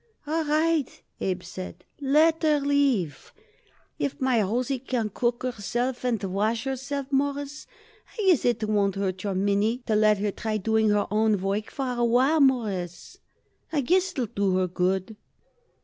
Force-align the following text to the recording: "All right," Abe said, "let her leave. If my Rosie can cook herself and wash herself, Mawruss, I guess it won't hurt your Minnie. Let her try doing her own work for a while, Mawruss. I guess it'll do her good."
"All 0.25 0.45
right," 0.45 1.03
Abe 1.19 1.43
said, 1.43 1.85
"let 1.99 2.41
her 2.41 2.59
leave. 2.59 3.31
If 3.99 4.19
my 4.19 4.41
Rosie 4.41 4.79
can 4.79 5.09
cook 5.09 5.43
herself 5.43 6.03
and 6.03 6.23
wash 6.23 6.63
herself, 6.63 7.11
Mawruss, 7.11 7.67
I 8.17 8.23
guess 8.25 8.43
it 8.43 8.63
won't 8.63 8.95
hurt 8.95 9.23
your 9.23 9.35
Minnie. 9.35 9.83
Let 9.87 10.17
her 10.17 10.31
try 10.31 10.57
doing 10.57 10.89
her 10.89 11.05
own 11.11 11.39
work 11.39 11.69
for 11.69 11.91
a 11.93 12.03
while, 12.03 12.41
Mawruss. 12.41 13.19
I 13.71 13.81
guess 13.81 14.13
it'll 14.13 14.25
do 14.25 14.57
her 14.57 14.67
good." 14.67 15.15